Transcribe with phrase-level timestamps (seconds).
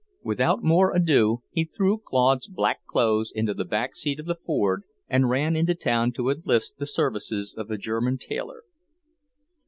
[0.23, 4.81] Without more ado he threw Claude's black clothes into the back seat of the Ford
[5.07, 8.63] and ran into town to enlist the services of the German tailor.